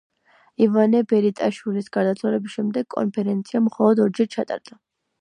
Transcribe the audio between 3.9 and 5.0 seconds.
ორჯერ ჩატარდა.